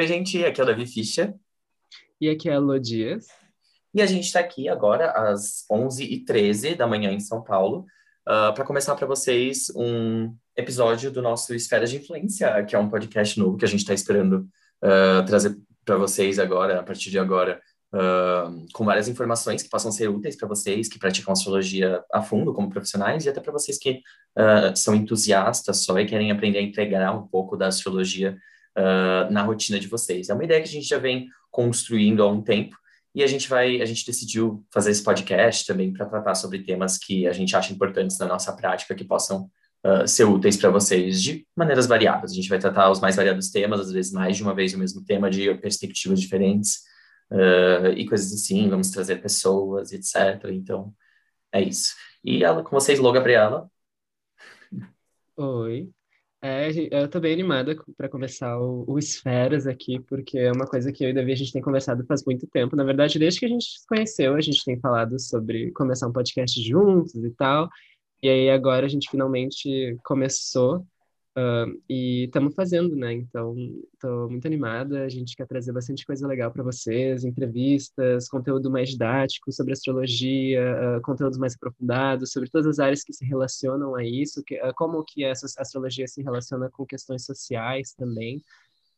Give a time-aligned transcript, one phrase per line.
[0.00, 1.34] Oi, gente, aqui é o Davi Fischer.
[2.18, 3.26] E aqui é a Lô Dias.
[3.92, 7.80] E a gente está aqui agora às 11h13 da manhã em São Paulo
[8.26, 12.78] uh, ah, para começar para vocês um episódio do nosso Esfera de Influência, que é
[12.78, 14.48] um podcast novo que a gente está esperando
[14.82, 17.60] uh, trazer para vocês agora, a partir de agora,
[17.92, 22.54] uh, com várias informações que possam ser úteis para vocês que praticam astrologia a fundo
[22.54, 24.00] como profissionais e até para vocês que
[24.74, 28.38] são entusiastas só e querem aprender a integrar um pouco da astrologia
[28.80, 30.28] uh, na rotina de vocês.
[30.28, 32.76] É uma ideia que a gente já vem construindo há um tempo
[33.14, 36.96] e a gente vai, a gente decidiu fazer esse podcast também para tratar sobre temas
[36.96, 39.50] que a gente acha importantes na nossa prática que possam
[39.84, 42.32] uh, ser úteis para vocês de maneiras variadas.
[42.32, 44.78] A gente vai tratar os mais variados temas, às vezes mais de uma vez o
[44.78, 46.82] mesmo tema de perspectivas diferentes
[47.32, 48.68] uh, e coisas assim.
[48.68, 50.50] Vamos trazer pessoas, etc.
[50.52, 50.94] Então
[51.52, 51.94] é isso.
[52.22, 53.68] E ela, com vocês, Lô Gabriela.
[55.36, 55.90] Oi.
[56.42, 60.90] É, eu tô bem animada para começar o, o Esferas aqui, porque é uma coisa
[60.90, 62.74] que eu e Davi a gente tem conversado faz muito tempo.
[62.74, 66.12] Na verdade, desde que a gente se conheceu, a gente tem falado sobre começar um
[66.12, 67.68] podcast juntos e tal.
[68.22, 70.86] E aí agora a gente finalmente começou
[71.36, 73.12] Uh, e estamos fazendo, né?
[73.12, 73.54] Então,
[73.94, 75.04] estou muito animada.
[75.04, 80.98] A gente quer trazer bastante coisa legal para vocês, entrevistas, conteúdo mais didático sobre astrologia,
[80.98, 84.74] uh, conteúdos mais aprofundados sobre todas as áreas que se relacionam a isso, que, uh,
[84.74, 88.42] como que essa astrologia se relaciona com questões sociais também.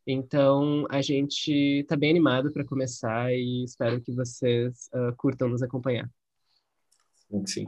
[0.07, 6.11] Então, a gente está bem animado para começar e espero que vocês curtam nos acompanhar.
[7.31, 7.67] Sim, sim.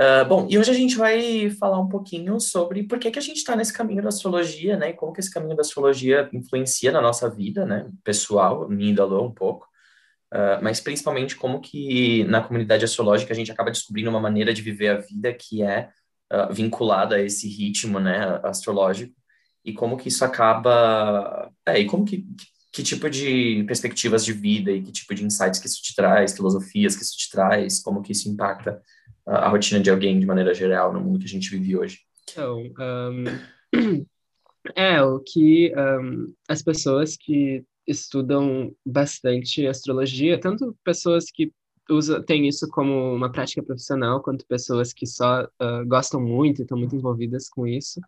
[0.00, 3.22] Uh, bom, e hoje a gente vai falar um pouquinho sobre por que, que a
[3.22, 4.90] gente está nesse caminho da astrologia, né?
[4.90, 7.86] E como que esse caminho da astrologia influencia na nossa vida, né?
[8.02, 9.68] Pessoal, me indalou um pouco.
[10.32, 14.62] Uh, mas principalmente como que na comunidade astrológica a gente acaba descobrindo uma maneira de
[14.62, 15.90] viver a vida que é
[16.32, 19.14] uh, vinculada a esse ritmo, né, astrológico,
[19.62, 21.50] e como que isso acaba...
[21.66, 22.24] É, e como que,
[22.72, 26.34] que tipo de perspectivas de vida e que tipo de insights que isso te traz,
[26.34, 28.80] filosofias que isso te traz, como que isso impacta
[29.26, 32.00] a, rotina de alguém de maneira geral no mundo que a gente vive hoje?
[32.30, 34.06] Então, um,
[34.74, 41.52] é o que um, as pessoas que estudam bastante astrologia, tanto pessoas que
[41.88, 46.62] usa, têm isso como uma prática profissional, quanto pessoas que só uh, gostam muito e
[46.62, 48.00] estão muito envolvidas com isso.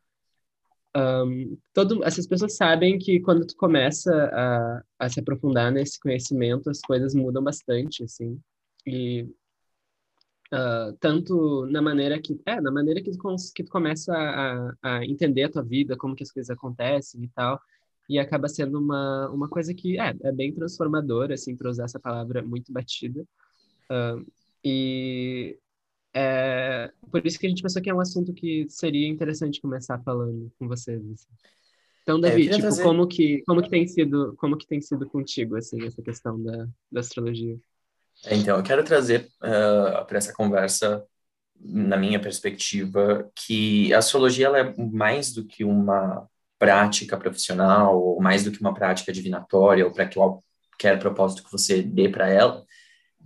[0.94, 6.68] Um, todo, essas pessoas sabem que quando tu começa a, a se aprofundar nesse conhecimento,
[6.68, 8.38] as coisas mudam bastante, assim.
[8.86, 9.26] E
[10.52, 15.04] Uh, tanto na maneira que é na maneira que tu, que tu começa a, a,
[15.06, 17.58] entender a tua vida como que as coisas acontecem e tal
[18.06, 21.98] e acaba sendo uma, uma coisa que é, é bem transformadora assim para usar essa
[21.98, 23.22] palavra muito batida
[23.90, 24.30] uh,
[24.62, 25.58] e
[26.12, 29.98] é por isso que a gente pensou que é um assunto que seria interessante começar
[30.00, 31.28] falando com vocês assim.
[32.02, 32.82] então é, Davi é, tipo trazer...
[32.82, 36.68] como que como que tem sido como que tem sido contigo assim essa questão da,
[36.90, 37.58] da astrologia
[38.30, 41.04] então, eu quero trazer uh, para essa conversa,
[41.58, 46.26] na minha perspectiva, que a astrologia ela é mais do que uma
[46.58, 51.82] prática profissional, ou mais do que uma prática divinatória, ou para qualquer propósito que você
[51.82, 52.64] dê para ela.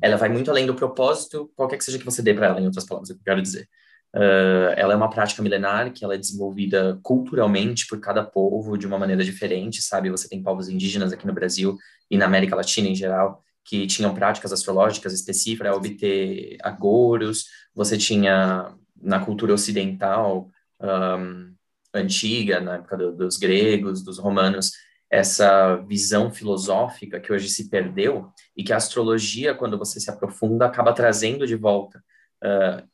[0.01, 2.67] Ela vai muito além do propósito, qualquer que seja que você dê para ela, em
[2.67, 3.69] outras palavras, é o que eu quero dizer.
[4.15, 8.87] Uh, ela é uma prática milenar que ela é desenvolvida culturalmente por cada povo de
[8.87, 10.11] uma maneira diferente, sabe?
[10.11, 11.77] Você tem povos indígenas aqui no Brasil
[12.11, 18.73] e na América Latina em geral que tinham práticas astrológicas específicas obter agouros, você tinha
[19.01, 20.49] na cultura ocidental
[20.81, 21.55] um,
[21.93, 24.73] antiga, na época do, dos gregos, dos romanos,
[25.11, 30.67] essa visão filosófica que hoje se perdeu e que a astrologia, quando você se aprofunda,
[30.67, 32.03] acaba trazendo de volta.
[32.43, 32.87] Uh,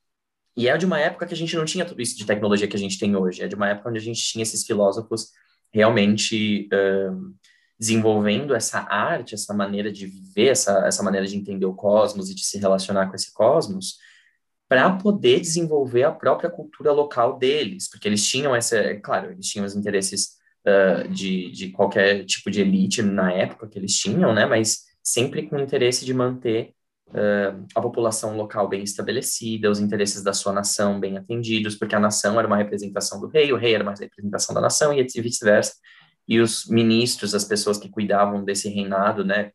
[0.56, 2.76] e é de uma época que a gente não tinha tudo isso de tecnologia que
[2.76, 5.30] a gente tem hoje, é de uma época onde a gente tinha esses filósofos
[5.72, 7.34] realmente uh,
[7.82, 12.34] desenvolvendo essa arte, essa maneira de viver, essa, essa maneira de entender o cosmos e
[12.34, 13.96] de se relacionar com esse cosmos,
[14.68, 19.48] para poder desenvolver a própria cultura local deles, porque eles tinham essa, é claro, eles
[19.48, 24.32] tinham os interesses uh, de, de qualquer tipo de elite na época que eles tinham,
[24.32, 26.74] né, mas sempre com o interesse de manter
[27.08, 32.00] uh, a população local bem estabelecida, os interesses da sua nação bem atendidos, porque a
[32.00, 35.72] nação era uma representação do rei, o rei era uma representação da nação e vice-versa
[36.32, 39.52] e os ministros, as pessoas que cuidavam desse reinado, né,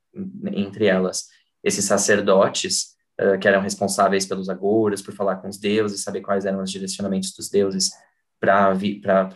[0.53, 1.25] entre elas,
[1.63, 6.45] esses sacerdotes, uh, que eram responsáveis pelos agouros, por falar com os deuses, saber quais
[6.45, 7.89] eram os direcionamentos dos deuses
[8.39, 8.77] para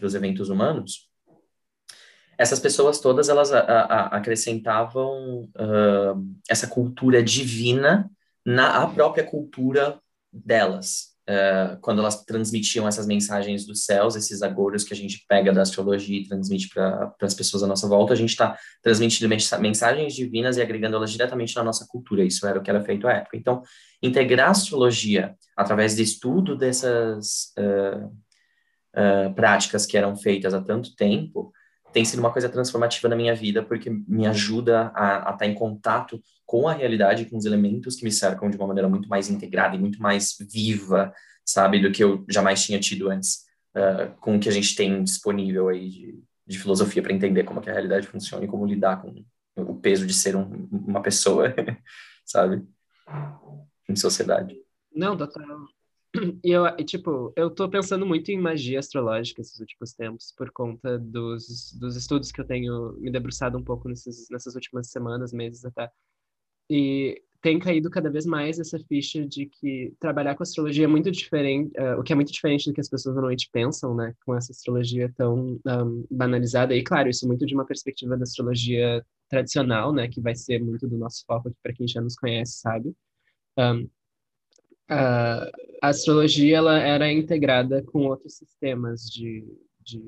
[0.03, 1.09] os eventos humanos,
[2.37, 8.09] essas pessoas todas, elas a, a, acrescentavam uh, essa cultura divina
[8.45, 9.99] na própria cultura
[10.31, 11.10] delas.
[11.31, 15.61] Uh, quando elas transmitiam essas mensagens dos céus, esses agouros que a gente pega da
[15.61, 19.29] astrologia e transmite para as pessoas à nossa volta, a gente está transmitindo
[19.59, 22.23] mensagens divinas e agregando elas diretamente na nossa cultura.
[22.23, 23.37] Isso era o que era feito à época.
[23.37, 23.61] Então,
[24.01, 28.07] integrar a astrologia através de estudo dessas uh,
[28.97, 31.53] uh, práticas que eram feitas há tanto tempo
[31.91, 35.45] tem sido uma coisa transformativa na minha vida, porque me ajuda a, a estar tá
[35.45, 39.07] em contato com a realidade, com os elementos que me cercam de uma maneira muito
[39.07, 41.13] mais integrada e muito mais viva,
[41.45, 43.45] sabe, do que eu jamais tinha tido antes,
[43.75, 47.61] uh, com o que a gente tem disponível aí de, de filosofia para entender como
[47.61, 49.23] que a realidade funciona e como lidar com
[49.55, 51.53] o peso de ser um, uma pessoa,
[52.25, 52.65] sabe,
[53.89, 54.57] em sociedade.
[54.93, 55.67] Não, total.
[56.43, 60.99] E eu, tipo, eu tô pensando muito em magia astrológica esses últimos tempos, por conta
[60.99, 65.63] dos, dos estudos que eu tenho me debruçado um pouco nesses, nessas últimas semanas, meses
[65.63, 65.89] até.
[66.69, 71.09] E tem caído cada vez mais essa ficha de que trabalhar com astrologia é muito
[71.09, 74.35] diferente, uh, o que é muito diferente do que as pessoas normalmente pensam, né, com
[74.35, 76.75] essa astrologia tão um, banalizada.
[76.75, 80.87] E claro, isso muito de uma perspectiva da astrologia tradicional, né, que vai ser muito
[80.87, 82.93] do nosso foco aqui para quem já nos conhece, sabe?
[83.57, 83.89] Um,
[84.91, 89.45] a, astrologia ela era integrada com outros sistemas de,
[89.81, 89.99] de,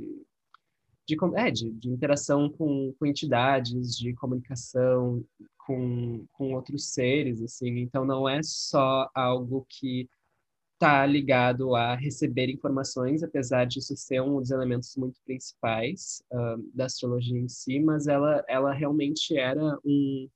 [1.07, 5.23] de, é, de, de interação com, com entidades, de comunicação
[5.65, 7.79] com, com outros seres, assim.
[7.79, 10.09] Então, não é só algo que
[10.73, 16.85] está ligado a receber informações, apesar disso ser um dos elementos muito principais uh, da
[16.85, 20.27] astrologia em si, mas ela, ela realmente era um,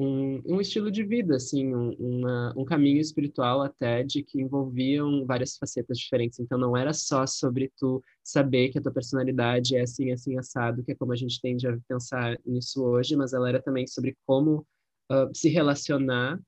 [0.00, 5.26] um, um estilo de vida, assim, um, uma, um caminho espiritual até de que envolviam
[5.26, 6.40] várias facetas diferentes.
[6.40, 10.82] Então, não era só sobre tu saber que a tua personalidade é assim, assim, assado,
[10.82, 14.16] que é como a gente tende a pensar nisso hoje, mas ela era também sobre
[14.26, 14.66] como
[15.12, 16.40] uh, se relacionar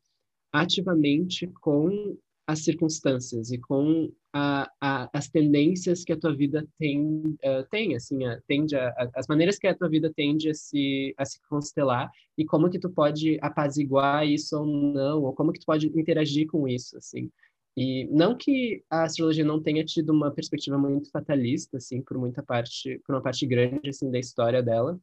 [0.50, 2.16] ativamente com
[2.46, 7.94] as circunstâncias e com a, a, as tendências que a tua vida tem, uh, tem
[7.94, 11.40] assim, a, tende a, as maneiras que a tua vida tende a se, a se
[11.48, 15.86] constelar e como que tu pode apaziguar isso ou não, ou como que tu pode
[15.86, 17.30] interagir com isso, assim.
[17.76, 22.42] E não que a astrologia não tenha tido uma perspectiva muito fatalista, assim, por muita
[22.42, 25.00] parte, por uma parte grande, assim, da história dela,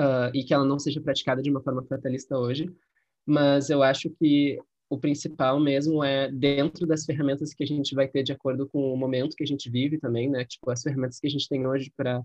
[0.00, 2.72] uh, e que ela não seja praticada de uma forma fatalista hoje,
[3.24, 4.58] mas eu acho que
[4.88, 8.92] o principal mesmo é dentro das ferramentas que a gente vai ter de acordo com
[8.92, 10.44] o momento que a gente vive também, né?
[10.44, 12.22] Tipo, as ferramentas que a gente tem hoje para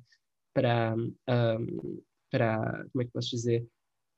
[0.53, 3.65] para um, para como é que posso dizer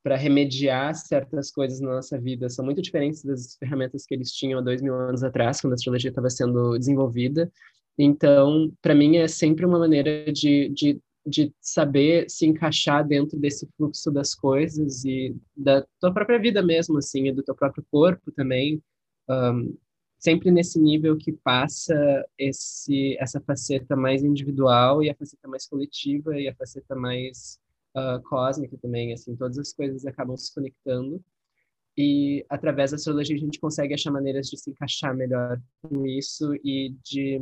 [0.02, 4.58] para remediar certas coisas na nossa vida são muito diferentes das ferramentas que eles tinham
[4.58, 7.50] há dois mil anos atrás quando a astrologia estava sendo desenvolvida
[7.96, 13.66] então para mim é sempre uma maneira de, de de saber se encaixar dentro desse
[13.76, 18.30] fluxo das coisas e da tua própria vida mesmo, assim, e do teu próprio corpo
[18.32, 18.82] também,
[19.28, 19.76] um,
[20.18, 21.94] sempre nesse nível que passa
[22.38, 27.58] esse essa faceta mais individual e a faceta mais coletiva e a faceta mais
[27.96, 31.22] uh, cósmica também, assim, todas as coisas acabam se conectando.
[31.96, 36.54] E através da astrologia a gente consegue achar maneiras de se encaixar melhor com isso
[36.64, 37.40] e de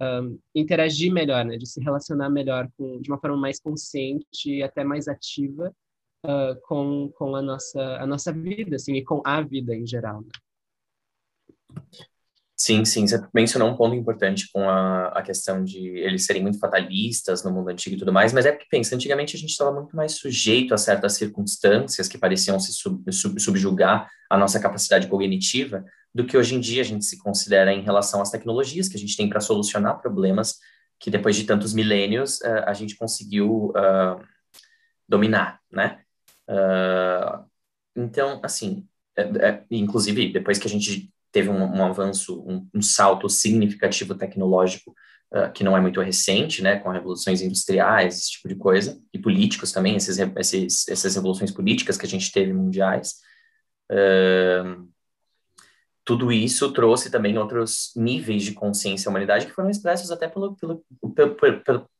[0.00, 1.56] um, interagir melhor, né?
[1.56, 5.74] De se relacionar melhor com, de uma forma mais consciente e até mais ativa
[6.24, 10.22] uh, com, com a nossa a nossa vida, assim, e com a vida em geral.
[10.22, 10.28] Né?
[12.56, 16.58] Sim, sim, você mencionou um ponto importante com a, a questão de eles serem muito
[16.58, 19.72] fatalistas no mundo antigo e tudo mais, mas é porque, pensa, antigamente a gente estava
[19.72, 25.08] muito mais sujeito a certas circunstâncias que pareciam se sub, sub, subjugar a nossa capacidade
[25.08, 28.96] cognitiva, do que hoje em dia a gente se considera em relação às tecnologias que
[28.96, 30.58] a gente tem para solucionar problemas
[31.00, 34.24] que depois de tantos milênios uh, a gente conseguiu uh,
[35.08, 36.00] dominar, né?
[36.48, 37.44] Uh,
[37.96, 42.82] então, assim, é, é, inclusive depois que a gente teve um, um avanço, um, um,
[42.82, 44.94] salto significativo tecnológico
[45.52, 49.72] que não é muito recente, né, com revoluções industriais, esse tipo de coisa, e políticos
[49.72, 53.14] também, esses, esses, essas revoluções políticas que a gente teve mundiais.
[53.90, 54.88] Uh,
[56.04, 60.54] tudo isso trouxe também outros níveis de consciência da humanidade que foram expressos até pelo,
[60.56, 60.84] pelo,
[61.14, 61.90] pelo, pelo,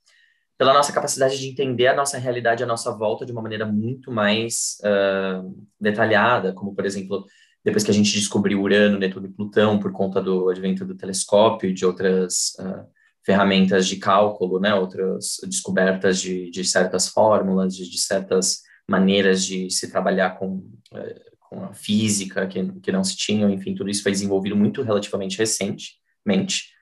[0.59, 4.13] pela nossa capacidade de entender a nossa realidade à nossa volta de uma maneira muito
[4.13, 7.25] mais uh, detalhada, como, por exemplo,
[7.65, 11.71] depois que a gente descobriu Urano, Netuno e Plutão por conta do advento do telescópio
[11.71, 12.87] e de outras uh,
[13.25, 19.71] ferramentas de cálculo, né, outras descobertas de, de certas fórmulas, de, de certas maneiras de
[19.71, 24.03] se trabalhar com uh, com a física que, que não se tinham, enfim, tudo isso
[24.03, 26.73] foi desenvolvido muito relativamente recentemente.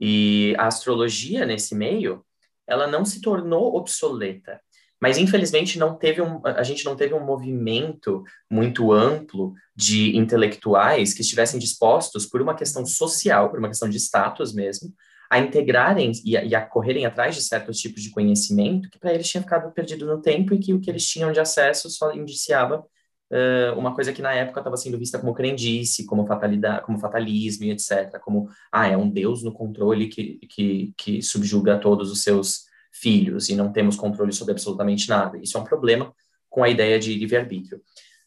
[0.00, 2.24] E a astrologia nesse meio,
[2.66, 4.60] ela não se tornou obsoleta,
[5.00, 11.12] Mas, infelizmente, não teve um, a gente não teve um movimento muito amplo de intelectuais
[11.12, 14.94] que estivessem dispostos, por uma questão social, por uma questão de status mesmo,
[15.30, 19.12] a integrarem e a, e a correrem atrás de certos tipos de conhecimento que para
[19.12, 22.12] eles tinha ficado perdido no tempo e que o que eles tinham de acesso só
[22.14, 22.84] indiciava
[23.30, 27.64] uh, uma coisa que na época estava sendo vista como crendice, como fatalidade, como fatalismo
[27.66, 28.18] etc.
[28.20, 33.48] Como, ah, é um Deus no controle que, que, que subjuga todos os seus filhos
[33.48, 35.38] e não temos controle sobre absolutamente nada.
[35.38, 36.12] Isso é um problema
[36.48, 37.80] com a ideia de livre-arbítrio.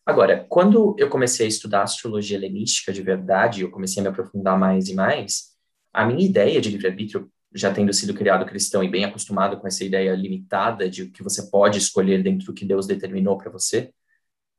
[0.06, 4.58] Agora, quando eu comecei a estudar astrologia helenística de verdade, eu comecei a me aprofundar
[4.58, 5.58] mais e mais,
[5.94, 9.84] a minha ideia de livre-arbítrio, já tendo sido criado cristão e bem acostumado com essa
[9.84, 13.92] ideia limitada de que você pode escolher dentro do que Deus determinou para você,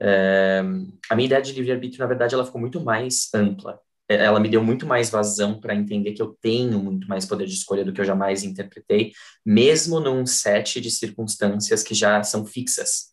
[0.01, 0.63] é,
[1.11, 3.81] a minha ideia de livre-arbítrio, na verdade, ela ficou muito mais ampla.
[4.09, 7.47] É, ela me deu muito mais vazão para entender que eu tenho muito mais poder
[7.47, 9.13] de escolha do que eu jamais interpretei,
[9.45, 13.09] mesmo num set de circunstâncias que já são fixas.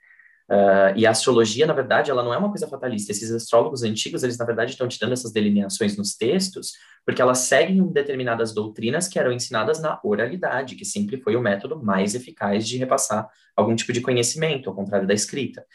[0.50, 3.12] Uh, e a astrologia, na verdade, ela não é uma coisa fatalista.
[3.12, 6.74] Esses astrólogos antigos, eles, na verdade, estão te dando essas delineações nos textos,
[7.04, 11.84] porque elas seguem determinadas doutrinas que eram ensinadas na oralidade, que sempre foi o método
[11.84, 15.66] mais eficaz de repassar algum tipo de conhecimento, ao contrário da escrita.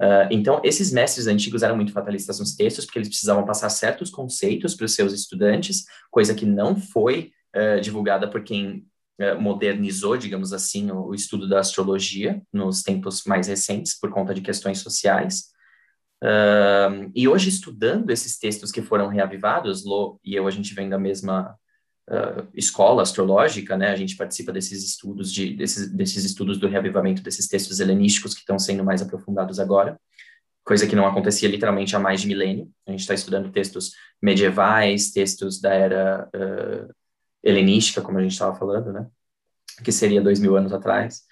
[0.00, 4.10] Uh, então, esses mestres antigos eram muito fatalistas nos textos, porque eles precisavam passar certos
[4.10, 8.86] conceitos para os seus estudantes, coisa que não foi uh, divulgada por quem
[9.20, 14.32] uh, modernizou, digamos assim, o, o, estudo da astrologia nos tempos mais recentes, por conta
[14.32, 15.50] de questões sociais.
[17.14, 20.98] e hoje, estudando esses textos que foram reavivados, Lô e eu, a gente vem da
[20.98, 21.56] mesma
[22.54, 23.90] escola astrológica, né?
[23.90, 28.40] A gente participa desses estudos de desses, desses estudos do reavivamento desses textos helenísticos que
[28.40, 30.00] estão sendo mais aprofundados agora,
[30.64, 32.70] coisa que não acontecia literalmente há mais de milênio.
[32.86, 36.94] A gente está estudando textos medievais, textos da era uh,
[37.42, 39.06] helenística, como a gente estava falando, né?
[39.82, 41.22] Que seria dois mil anos atrás.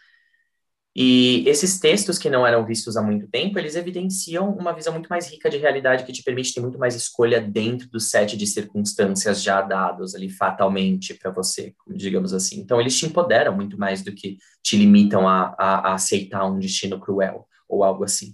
[0.99, 5.09] E esses textos que não eram vistos há muito tempo, eles evidenciam uma visão muito
[5.09, 8.47] mais rica de realidade que te permite ter muito mais escolha dentro do set de
[8.47, 12.61] circunstâncias já dados ali fatalmente para você, digamos assim.
[12.61, 16.59] Então, eles te empoderam muito mais do que te limitam a, a, a aceitar um
[16.59, 18.31] destino cruel ou algo assim.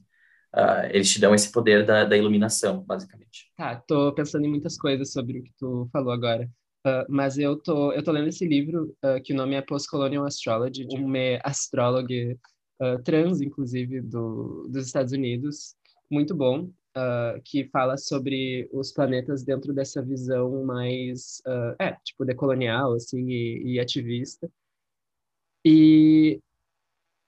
[0.55, 3.51] Uh, eles te dão esse poder da, da iluminação, basicamente.
[3.57, 6.49] Tá, tô pensando em muitas coisas sobre o que tu falou agora.
[6.87, 10.25] Uh, mas eu tô, eu tô lendo esse livro, uh, que o nome é Postcolonial
[10.25, 12.15] Astrology, de uma astróloga
[12.83, 15.77] uh, trans, inclusive, do, dos Estados Unidos,
[16.11, 16.65] muito bom,
[16.97, 23.29] uh, que fala sobre os planetas dentro dessa visão mais, uh, é, tipo, decolonial, assim,
[23.29, 24.51] e, e ativista.
[25.65, 26.41] E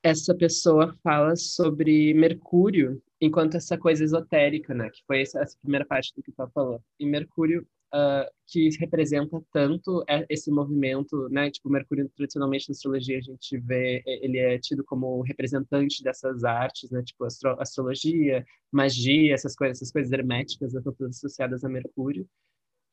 [0.03, 4.91] essa pessoa fala sobre Mercúrio enquanto essa coisa esotérica, né?
[4.91, 6.83] Que foi essa, essa primeira parte do que tu falou.
[6.99, 11.51] E Mercúrio uh, que representa tanto esse movimento, né?
[11.51, 16.91] Tipo, Mercúrio, tradicionalmente na astrologia, a gente vê, ele é tido como representante dessas artes,
[16.91, 17.03] né?
[17.03, 20.81] Tipo, astro astrologia, magia, essas coisas, essas coisas herméticas, né?
[20.85, 22.29] todas associadas a Mercúrio.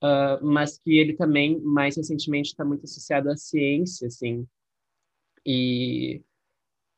[0.03, 4.47] Uh, mas que ele também, mais recentemente, está muito associado à ciência, assim.
[5.45, 6.21] E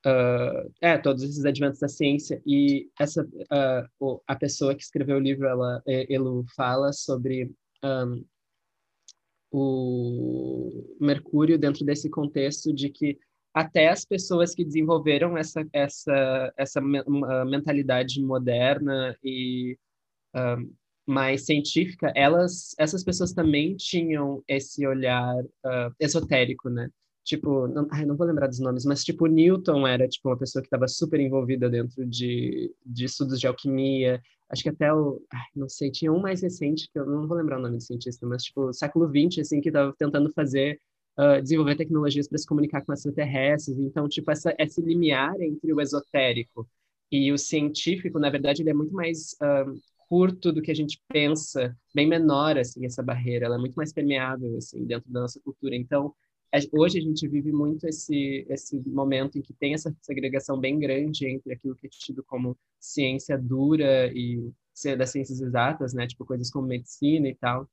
[0.06, 2.42] Uh, é, todos esses adventos da ciência.
[2.46, 7.50] E essa, uh, a pessoa que escreveu o livro, ela, ele fala sobre
[7.84, 8.26] um,
[9.52, 13.20] o Mercúrio dentro desse contexto de que
[13.54, 19.78] até as pessoas que desenvolveram essa essa essa mentalidade moderna e
[20.36, 20.74] um,
[21.06, 26.90] mais científica, elas essas pessoas também tinham esse olhar uh, esotérico, né?
[27.24, 30.62] Tipo, não, ai, não vou lembrar dos nomes, mas tipo, Newton era tipo uma pessoa
[30.62, 34.22] que estava super envolvida dentro de, de estudos de alquimia.
[34.50, 37.38] Acho que até o, ai, não sei, tinha um mais recente que eu não vou
[37.38, 40.80] lembrar o nome do cientista, mas tipo, século XX assim que estava tentando fazer
[41.18, 43.78] uh, desenvolver tecnologias para se comunicar com extraterrestres.
[43.80, 46.68] Então, tipo, essa esse limiar entre o esotérico
[47.12, 49.74] e o científico, na verdade, ele é muito mais uh,
[50.10, 53.94] curto do que a gente pensa, bem menor assim essa barreira, ela é muito mais
[53.94, 55.76] permeável assim dentro da nossa cultura.
[55.76, 56.14] Então,
[56.72, 61.28] hoje a gente vive muito esse esse momento em que tem essa segregação bem grande
[61.28, 64.52] entre aquilo que é tido como ciência dura e
[64.98, 67.70] das ciências exatas, né, tipo coisas como medicina e tal,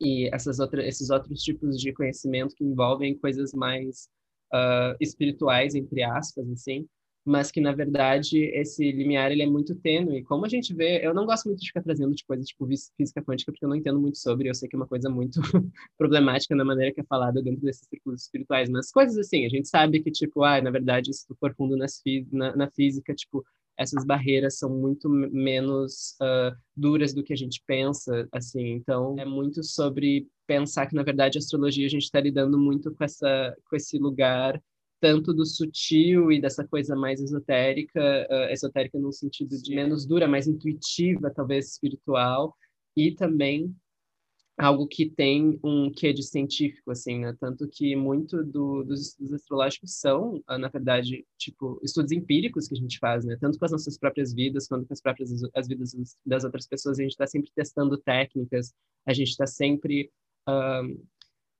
[0.00, 4.08] e essas esses outros tipos de conhecimento que envolvem coisas mais
[4.52, 6.88] uh, espirituais entre aspas, assim,
[7.24, 10.22] mas que na verdade esse limiar ele é muito tênue.
[10.24, 12.66] Como a gente vê, eu não gosto muito de ficar trazendo tipo, coisas tipo
[12.96, 15.40] física quântica porque eu não entendo muito sobre, eu sei que é uma coisa muito
[15.96, 19.68] problemática na maneira que é falada dentro desses círculos espirituais, mas coisas assim, a gente
[19.68, 23.44] sabe que tipo, ah, na verdade, se tu for fundo nas, na, na física, tipo,
[23.76, 28.72] essas barreiras são muito menos uh, duras do que a gente pensa, assim.
[28.72, 32.94] Então, é muito sobre pensar que, na verdade, a astrologia a gente está lidando muito
[32.94, 34.60] com essa com esse lugar
[35.04, 40.26] tanto do sutil e dessa coisa mais esotérica, uh, esotérica no sentido de menos dura,
[40.26, 42.56] mais intuitiva, talvez espiritual,
[42.96, 43.76] e também
[44.56, 47.36] algo que tem um quê de científico, assim, né?
[47.38, 52.78] Tanto que muito do, dos estudos astrológicos são, na verdade, tipo, estudos empíricos que a
[52.78, 53.36] gente faz, né?
[53.38, 55.94] Tanto com as nossas próprias vidas, quanto com as próprias as vidas
[56.24, 58.72] das outras pessoas, a gente está sempre testando técnicas,
[59.04, 60.10] a gente está sempre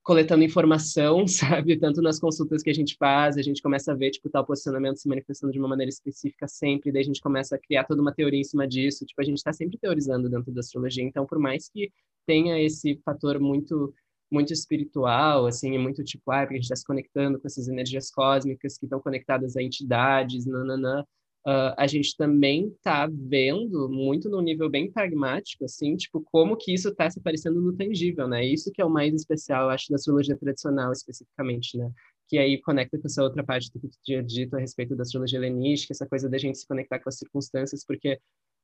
[0.05, 1.77] coletando informação, sabe?
[1.77, 4.97] Tanto nas consultas que a gente faz, a gente começa a ver, tipo, tal posicionamento
[4.97, 8.13] se manifestando de uma maneira específica sempre, daí a gente começa a criar toda uma
[8.13, 9.05] teoria em cima disso.
[9.05, 11.03] Tipo, a gente está sempre teorizando dentro da astrologia.
[11.03, 11.91] Então, por mais que
[12.25, 13.93] tenha esse fator muito
[14.31, 17.67] muito espiritual, assim, é muito tipo, ah, porque a gente está se conectando com essas
[17.67, 21.05] energias cósmicas que estão conectadas a entidades, nananã,
[21.47, 26.73] Uh, a gente também está vendo muito no nível bem pragmático, assim, tipo, como que
[26.73, 28.43] isso está se aparecendo no tangível, né?
[28.43, 31.91] Isso que é o mais especial, acho, da astrologia tradicional, especificamente, né?
[32.27, 35.03] Que aí conecta com essa outra parte do que tu tinha dito a respeito da
[35.03, 38.19] astrologia helenística, essa coisa da gente se conectar com as circunstâncias, porque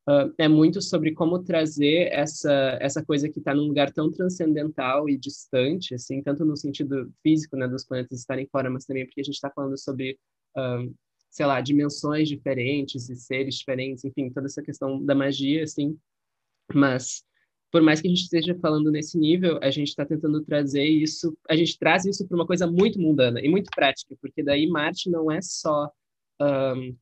[0.09, 5.07] uh, é muito sobre como trazer essa, essa coisa que está num lugar tão transcendental
[5.07, 9.21] e distante, assim, tanto no sentido físico, né, dos planetas estarem fora, mas também porque
[9.21, 10.17] a gente está falando sobre...
[10.57, 10.91] Uh,
[11.31, 15.97] sei lá, dimensões diferentes e seres diferentes, enfim, toda essa questão da magia, assim.
[16.73, 17.23] Mas,
[17.71, 21.35] por mais que a gente esteja falando nesse nível, a gente está tentando trazer isso,
[21.49, 25.09] a gente traz isso para uma coisa muito mundana e muito prática, porque daí Marte
[25.09, 25.89] não é só
[26.41, 26.95] um,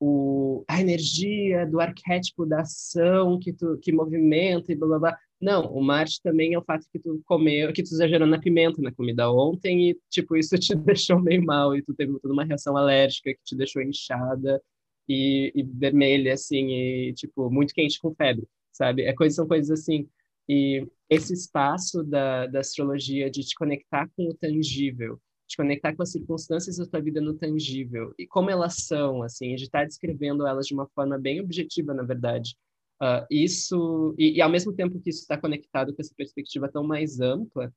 [0.00, 5.18] o, a energia do arquétipo da ação que, tu, que movimenta e blá blá blá.
[5.40, 8.80] Não, o Marte também é o fato que tu comeu, que tu exagerou na pimenta
[8.80, 12.44] na comida ontem e, tipo, isso te deixou meio mal e tu teve toda uma
[12.44, 14.62] reação alérgica que te deixou inchada
[15.08, 19.02] e, e vermelha, assim, e, tipo, muito quente com febre, sabe?
[19.02, 20.08] É coisa, são coisas assim.
[20.48, 26.02] E esse espaço da, da astrologia de te conectar com o tangível, de conectar com
[26.02, 30.46] as circunstâncias da tua vida no tangível e como elas são, assim, de estar descrevendo
[30.46, 32.56] elas de uma forma bem objetiva, na verdade,
[33.02, 36.82] Uh, isso e, e, ao mesmo tempo que isso está conectado com essa perspectiva tão
[36.82, 37.70] mais ampla,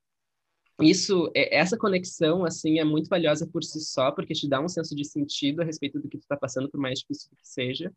[0.81, 4.69] isso é, essa conexão assim é muito valiosa por si só porque te dá um
[4.69, 7.91] senso de sentido a respeito do que tu está passando, por mais difícil que seja,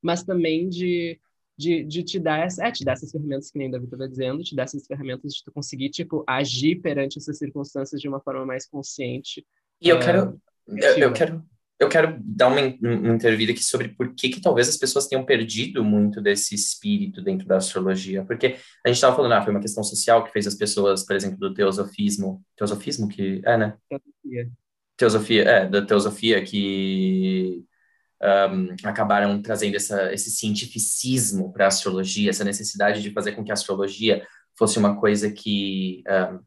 [0.00, 1.20] mas também de
[1.58, 4.42] de, de te dar é, te dar essas ferramentas que nem o David estava dizendo,
[4.42, 8.46] te dar essas ferramentas de tu conseguir tipo agir perante essas circunstâncias de uma forma
[8.46, 9.46] mais consciente.
[9.80, 11.44] E eu uh, quero eu, eu quero
[11.82, 15.24] eu quero dar uma, uma intervida aqui sobre por que, que talvez as pessoas tenham
[15.24, 18.24] perdido muito desse espírito dentro da astrologia.
[18.24, 21.16] Porque a gente estava falando, ah, foi uma questão social que fez as pessoas, por
[21.16, 22.40] exemplo, do teosofismo.
[22.56, 23.76] Teosofismo que é, né?
[23.88, 24.50] Teosofia.
[24.96, 27.64] Teosofia, é, da teosofia que
[28.22, 33.50] um, acabaram trazendo essa, esse cientificismo para a astrologia, essa necessidade de fazer com que
[33.50, 34.24] a astrologia
[34.56, 36.38] fosse uma coisa que um,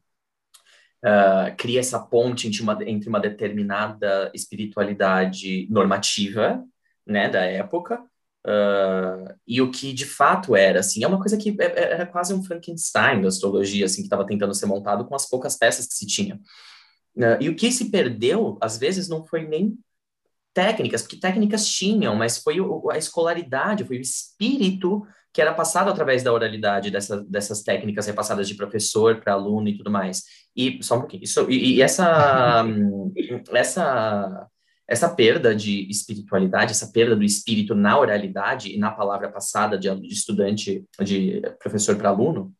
[1.04, 6.64] uh, cria essa ponte entre uma, entre uma determinada espiritualidade normativa,
[7.06, 8.00] né, da época,
[8.46, 12.06] uh, e o que de fato era, assim, é uma coisa que é, é, era
[12.06, 15.86] quase um Frankenstein da astrologia, assim, que estava tentando ser montado com as poucas peças
[15.86, 16.36] que se tinha.
[17.16, 19.78] Uh, e o que se perdeu, às vezes, não foi nem
[20.52, 25.90] técnicas, porque técnicas tinham, mas foi o, a escolaridade, foi o espírito que era passado
[25.90, 30.22] através da oralidade dessa, dessas técnicas repassadas de professor para aluno e tudo mais.
[30.56, 31.24] E só um pouquinho.
[31.24, 32.64] Isso, e, e essa,
[33.52, 34.46] essa,
[34.88, 39.94] essa perda de espiritualidade, essa perda do espírito na oralidade e na palavra passada de,
[40.00, 42.54] de estudante, de professor para aluno,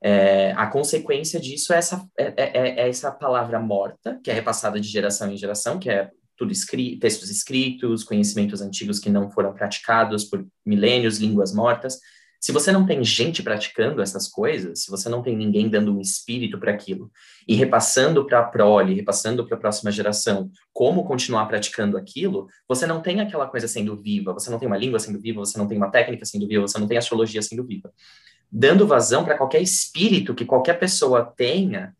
[0.00, 4.78] é, a consequência disso é essa, é, é, é, essa palavra morta, que é repassada
[4.78, 9.52] de geração em geração, que é tudo escrito, textos escritos, conhecimentos antigos que não foram
[9.52, 11.98] praticados por milênios, línguas mortas.
[12.38, 16.00] Se você não tem gente praticando essas coisas, se você não tem ninguém dando um
[16.00, 17.10] espírito para aquilo
[17.48, 22.86] e repassando para a prole, repassando para a próxima geração como continuar praticando aquilo, você
[22.86, 25.66] não tem aquela coisa sendo viva, você não tem uma língua sendo viva, você não
[25.66, 27.90] tem uma técnica sendo viva, você não tem astrologia sendo viva.
[28.52, 31.95] Dando vazão para qualquer espírito que qualquer pessoa tenha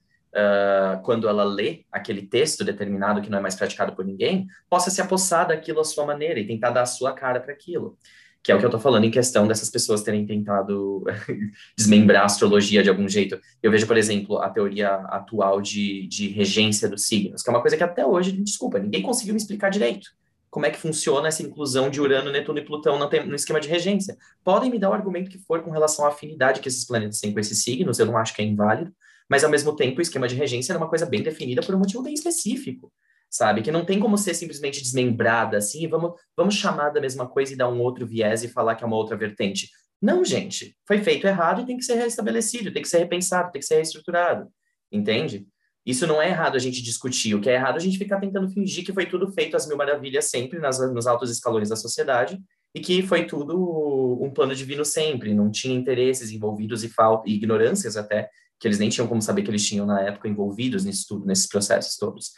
[1.03, 5.01] quando ela lê aquele texto determinado que não é mais praticado por ninguém, possa se
[5.01, 7.97] apossar daquilo à sua maneira e tentar dar a sua cara para aquilo.
[8.43, 11.05] Que é o que eu estou falando em questão dessas pessoas terem tentado
[11.77, 13.41] desmembrar a astrologia de algum jeito.
[13.61, 17.61] Eu vejo, por exemplo, a teoria atual de, de regência dos signos, que é uma
[17.61, 20.11] coisa que até hoje, desculpa, ninguém conseguiu me explicar direito
[20.57, 24.17] como é que funciona essa inclusão de Urano, Netuno e Plutão no, esquema de regência.
[24.43, 27.31] Podem me dar o argumento que for com relação à afinidade que esses planetas têm
[27.31, 28.91] com esses signos, eu não acho que é inválido,
[29.29, 31.79] mas ao mesmo tempo o esquema de regência era uma coisa bem definida por um
[31.79, 32.93] motivo bem específico,
[33.31, 33.63] sabe?
[33.63, 37.57] Que não tem como ser simplesmente desmembrada assim, vamos, vamos chamar da mesma coisa e
[37.57, 39.69] dar um outro viés e falar que é uma outra vertente.
[40.01, 43.61] Não, gente, foi feito errado e tem que ser restabelecido, tem que ser repensado, tem
[43.61, 44.49] que ser reestruturado,
[44.93, 45.47] entende?
[45.87, 47.35] Isso não é errado a gente discutir.
[47.35, 49.69] O que é errado é a gente ficar tentando fingir que foi tudo feito às
[49.69, 52.39] mil maravilhas sempre nas, nos altos escalões da sociedade
[52.75, 55.33] e que foi tudo um plano divino sempre.
[55.33, 56.91] Não tinha interesses envolvidos e,
[57.25, 60.85] e ignorâncias até que eles nem tinham como saber que eles tinham na época envolvidos
[60.85, 62.33] nisso tudo, nesses processos todos.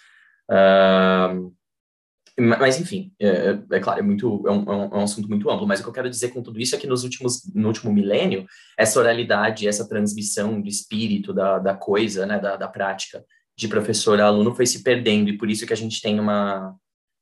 [0.50, 1.52] Uh,
[2.40, 5.66] mas, enfim, é, é, é, claro, é, muito, é um, é, um, assunto muito amplo,
[5.66, 7.92] mas o que eu quero dizer com tudo isso é que nos últimos, no último
[7.92, 8.46] milênio,
[8.78, 13.24] essa oralidade, essa transmissão do espírito, da, da coisa, né, da, da prática
[13.56, 16.76] de professor a aluno foi se perdendo, e por isso que a gente tem uma,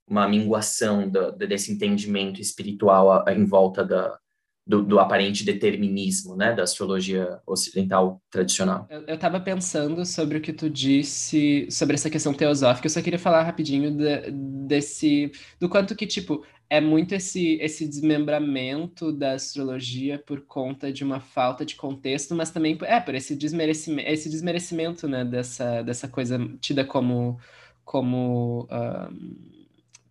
[0.06, 4.18] uma minguação do, desse entendimento espiritual em volta da,
[4.66, 8.88] do, do, aparente determinismo, né, da astrologia ocidental tradicional.
[8.90, 12.87] Eu estava pensando sobre o que tu disse sobre essa questão teosófica.
[12.87, 14.31] Eu só queria falar rapidinho de,
[14.66, 21.05] desse, do quanto que tipo é muito esse esse desmembramento da astrologia por conta de
[21.05, 26.09] uma falta de contexto, mas também é por esse desmerecimento, esse desmerecimento, né, dessa dessa
[26.09, 27.38] coisa tida como
[27.85, 29.56] como um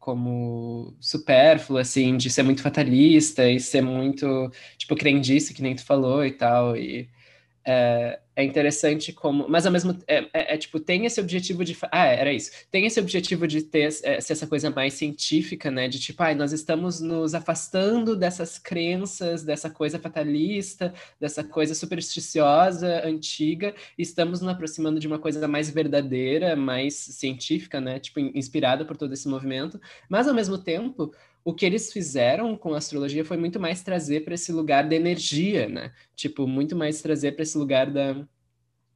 [0.06, 5.84] como supérfluo, assim, de ser muito fatalista e ser muito, tipo, crendice, que nem tu
[5.84, 7.10] falou e tal, e
[7.66, 9.48] é, é interessante como.
[9.50, 11.76] Mas ao mesmo é, é, é, tipo, tem esse objetivo de.
[11.92, 12.52] Ah, era isso.
[12.70, 15.88] Tem esse objetivo de ter é, essa coisa mais científica, né?
[15.88, 23.04] De tipo, ah, nós estamos nos afastando dessas crenças, dessa coisa fatalista, dessa coisa supersticiosa,
[23.06, 28.00] antiga, e estamos nos aproximando de uma coisa mais verdadeira, mais científica, né?
[28.00, 29.80] Tipo, inspirada por todo esse movimento.
[30.08, 31.12] Mas ao mesmo tempo
[31.46, 34.96] o que eles fizeram com a astrologia foi muito mais trazer para esse lugar da
[34.96, 35.94] energia, né?
[36.16, 38.14] Tipo, muito mais trazer para esse lugar da,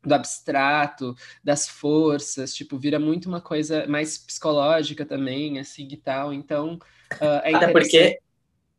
[0.04, 6.34] do abstrato, das forças, tipo, vira muito uma coisa mais psicológica também, assim e tal.
[6.34, 6.80] Então,
[7.22, 8.20] uh, é Até porque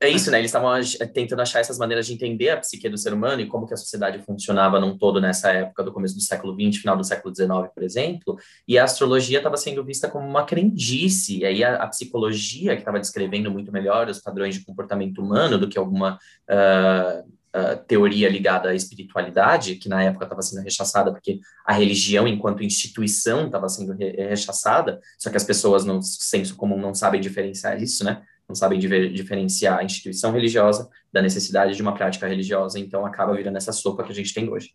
[0.02, 0.38] é isso, né?
[0.38, 0.72] Eles estavam
[1.12, 3.76] tentando achar essas maneiras de entender a psique do ser humano e como que a
[3.76, 7.50] sociedade funcionava num todo nessa época do começo do século XX, final do século XIX,
[7.74, 11.86] por exemplo, e a astrologia estava sendo vista como uma crendice, e aí a, a
[11.86, 17.28] psicologia, que estava descrevendo muito melhor os padrões de comportamento humano do que alguma uh,
[17.54, 22.64] uh, teoria ligada à espiritualidade, que na época estava sendo rechaçada, porque a religião, enquanto
[22.64, 27.82] instituição, estava sendo re rechaçada, só que as pessoas, no senso comum, não sabem diferenciar
[27.82, 28.22] isso, né?
[28.50, 33.56] Não sabem diferenciar a instituição religiosa da necessidade de uma prática religiosa, então acaba virando
[33.56, 34.74] essa sopa que a gente tem hoje.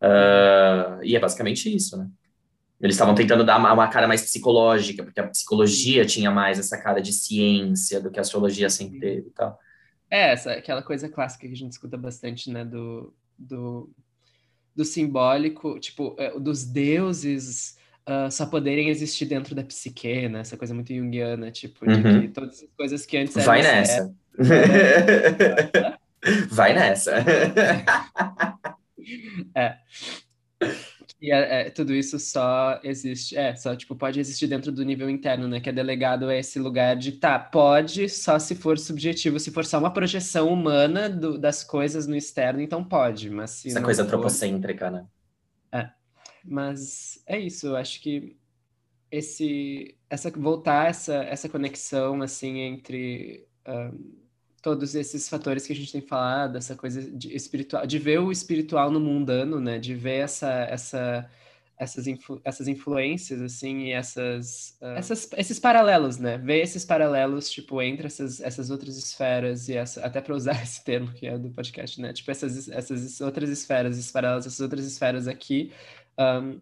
[0.00, 2.08] Uh, e é basicamente isso, né?
[2.78, 6.76] Eles estavam tentando dar uma, uma, cara mais psicológica, porque a psicologia tinha mais essa
[6.76, 9.58] cara de ciência do que a astrologia sempre teve e tal.
[10.10, 13.90] É, essa, aquela coisa clássica que a gente escuta bastante, né, do, do,
[14.74, 17.75] do simbólico, tipo, é, dos deuses
[18.08, 20.40] uh, só poderem existir dentro da psique, né?
[20.40, 22.20] Essa coisa muito junguiana, tipo, de uhum.
[22.22, 23.46] que todas as coisas que antes eram...
[23.46, 24.14] Vai nessa.
[26.50, 27.12] Vai nessa.
[29.54, 29.76] é.
[31.20, 35.08] E é, é, tudo isso só existe, é, só, tipo, pode existir dentro do nível
[35.08, 35.60] interno, né?
[35.60, 39.64] Que é delegado a esse lugar de, tá, pode só se for subjetivo, se for
[39.64, 44.04] só uma projeção humana do, das coisas no externo, então pode, mas se Essa coisa
[44.04, 44.08] for...
[44.08, 45.06] antropocêntrica, né?
[45.72, 45.90] É.
[46.46, 48.36] Mas é isso, eu acho que
[49.10, 54.26] esse essa voltar essa essa conexão assim entre um,
[54.62, 58.32] todos esses fatores que a gente tem falado, essa coisa de espiritual, de ver o
[58.32, 59.78] espiritual no mundano, né?
[59.78, 61.30] De ver essa essa
[61.78, 66.38] essas, influ essas influências, assim, e essas, uh, essas, esses paralelos, né?
[66.38, 70.82] Ver esses paralelos, tipo, entre essas, essas outras esferas e essa, até para usar esse
[70.82, 72.12] termo que é do podcast, né?
[72.12, 75.70] Tipo, essas, essas outras esferas, esses paralelos, essas outras esferas aqui,
[76.18, 76.60] um,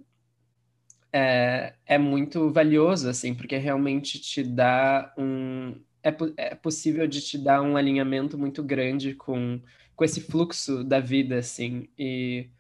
[1.13, 5.75] é, é muito valioso, assim, porque realmente te dá um...
[6.03, 9.61] É, é possível de te dar um alinhamento muito grande com,
[9.97, 12.51] com esse fluxo da vida, assim, e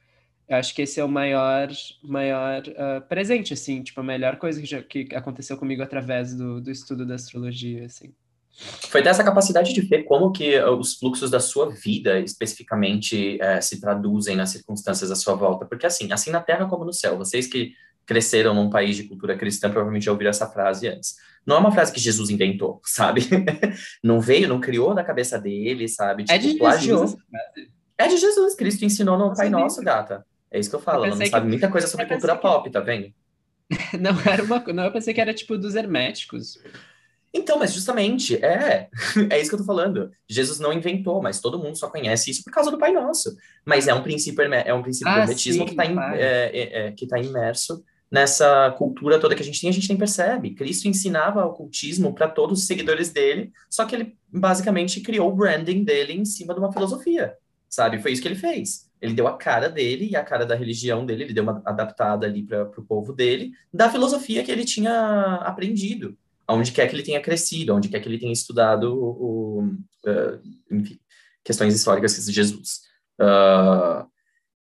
[0.48, 1.68] eu acho que esse é o maior,
[2.02, 6.60] maior uh, presente, assim, tipo, a melhor coisa que, já, que aconteceu comigo através do,
[6.60, 8.14] do estudo da astrologia, assim.
[8.88, 13.60] Foi ter essa capacidade de ver como que os fluxos da sua vida especificamente é,
[13.60, 17.18] se traduzem nas circunstâncias à sua volta, porque assim, assim na Terra como no céu,
[17.18, 17.72] vocês que
[18.06, 21.16] cresceram num país de cultura cristã provavelmente já ouviram essa frase antes.
[21.44, 23.22] Não é uma frase que Jesus inventou, sabe?
[24.02, 26.24] não veio, não criou na cabeça dele, sabe?
[26.24, 27.16] Tipo, é de tipo, Jesus.
[27.96, 30.24] É de Jesus, Cristo ensinou no Pai Nosso, gata.
[30.50, 31.50] É isso que eu falo, eu ela não sabe que...
[31.50, 33.12] muita coisa sobre cultura pop, tá vendo?
[33.98, 36.58] Não era uma, não, eu pensei que era tipo dos herméticos.
[37.34, 38.88] Então, mas justamente, é,
[39.28, 40.10] é isso que eu tô falando.
[40.28, 43.36] Jesus não inventou, mas todo mundo só conhece isso por causa do Pai Nosso.
[43.64, 46.86] Mas é um princípio, é um princípio ah, do hermetismo sim, que está é, é,
[46.86, 50.54] é, que tá imerso nessa cultura toda que a gente tem, a gente nem percebe.
[50.54, 55.34] Cristo ensinava o ocultismo para todos os seguidores dele, só que ele basicamente criou o
[55.34, 57.36] branding dele em cima de uma filosofia
[57.74, 58.00] sabe?
[58.00, 58.88] Foi isso que ele fez.
[59.00, 62.24] Ele deu a cara dele e a cara da religião dele, ele deu uma adaptada
[62.24, 67.02] ali para o povo dele, da filosofia que ele tinha aprendido, aonde quer que ele
[67.02, 69.64] tenha crescido, onde quer que ele tenha estudado o,
[70.06, 70.98] uh, enfim,
[71.44, 72.80] questões históricas de Jesus.
[73.20, 74.08] Uh,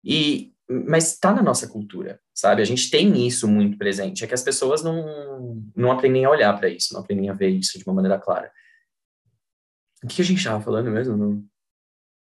[0.03, 2.61] e mas está na nossa cultura, sabe?
[2.61, 4.23] A gente tem isso muito presente.
[4.23, 7.49] É que as pessoas não, não aprendem a olhar para isso, não aprendem a ver
[7.49, 8.51] isso de uma maneira clara.
[10.03, 11.43] O que a gente estava falando mesmo?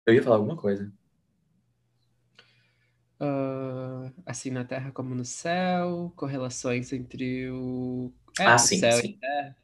[0.06, 0.90] Eu ia falar alguma coisa.
[3.20, 9.08] Uh, assim na Terra como no céu, correlações entre o, é, ah, sim, céu sim.
[9.08, 9.56] e a Terra.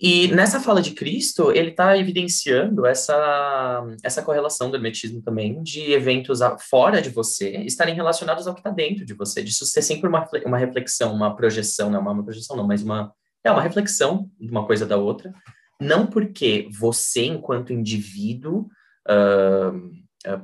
[0.00, 5.92] E nessa fala de Cristo, ele está evidenciando essa, essa correlação do hermetismo também, de
[5.92, 10.08] eventos fora de você estarem relacionados ao que está dentro de você, disso ser sempre
[10.08, 14.50] uma, uma reflexão, uma projeção, não uma projeção não, mas uma, é uma reflexão de
[14.50, 15.32] uma coisa da outra,
[15.80, 18.68] não porque você, enquanto indivíduo,
[19.08, 19.90] uh,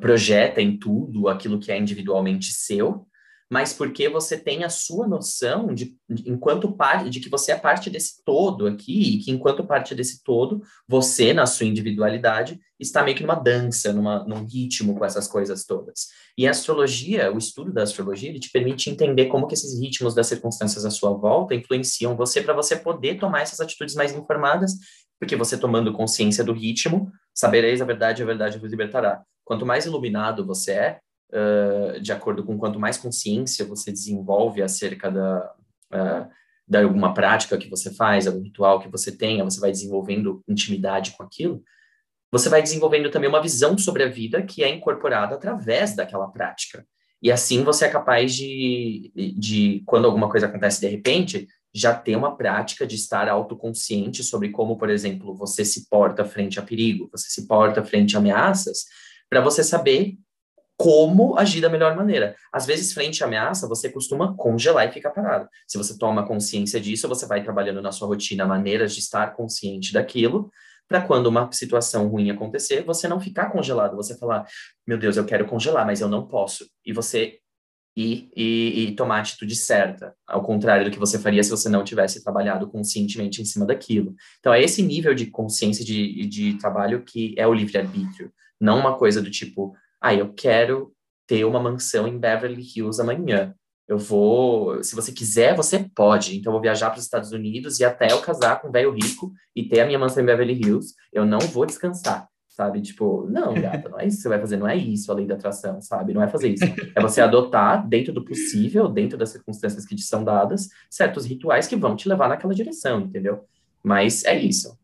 [0.01, 3.07] projeta em tudo aquilo que é individualmente seu,
[3.53, 7.57] mas porque você tem a sua noção de, de, enquanto parte de que você é
[7.57, 13.03] parte desse todo aqui e que enquanto parte desse todo você na sua individualidade está
[13.03, 16.07] meio que numa dança numa, num ritmo com essas coisas todas.
[16.39, 20.15] E a astrologia o estudo da astrologia ele te permite entender como que esses ritmos
[20.15, 24.75] das circunstâncias à sua volta influenciam você para você poder tomar essas atitudes mais informadas
[25.19, 29.85] porque você tomando consciência do ritmo sabereis a verdade a verdade vos libertará quanto mais
[29.85, 31.01] iluminado você é
[31.33, 35.53] uh, de acordo com quanto mais consciência você desenvolve acerca da,
[35.93, 36.31] uh,
[36.69, 41.17] da alguma prática que você faz, algum ritual que você tenha, você vai desenvolvendo intimidade
[41.17, 41.65] com aquilo,
[42.31, 46.87] você vai desenvolvendo também uma visão sobre a vida que é incorporada através daquela prática.
[47.21, 52.15] E assim você é capaz de, de, quando alguma coisa acontece de repente, já ter
[52.15, 57.09] uma prática de estar autoconsciente sobre como, por exemplo, você se porta frente a perigo,
[57.11, 58.85] você se porta frente a ameaças,
[59.31, 60.19] para você saber
[60.77, 62.35] como agir da melhor maneira.
[62.51, 65.47] Às vezes, frente à ameaça, você costuma congelar e ficar parado.
[65.69, 69.93] Se você toma consciência disso, você vai trabalhando na sua rotina maneiras de estar consciente
[69.93, 70.51] daquilo,
[70.89, 74.47] para quando uma situação ruim acontecer, você não ficar congelado, você falar,
[74.87, 76.67] meu Deus, eu quero congelar, mas eu não posso.
[76.85, 77.39] E você
[77.95, 81.69] ir e, e tomar a atitude certa, ao contrário do que você faria se você
[81.69, 84.15] não tivesse trabalhado conscientemente em cima daquilo.
[84.39, 88.97] Então, é esse nível de consciência de, de trabalho que é o livre-arbítrio, não uma
[88.97, 90.93] coisa do tipo, ah, eu quero
[91.27, 93.55] ter uma mansão em Beverly Hills amanhã.
[93.87, 96.37] Eu vou, se você quiser, você pode.
[96.37, 98.93] Então, eu vou viajar para os Estados Unidos e até eu casar com um velho
[98.93, 102.81] rico e ter a minha mansão em Beverly Hills, eu não vou descansar, sabe?
[102.83, 105.27] Tipo, não, gata, não é isso que você vai fazer, não é isso a lei
[105.27, 106.15] da atração, sabe?
[106.15, 106.65] Não é fazer isso.
[106.95, 111.67] É você adotar, dentro do possível, dentro das circunstâncias que te são dadas, certos rituais
[111.67, 113.45] que vão te levar naquela direção, entendeu?
[113.83, 114.79] Mas é isso.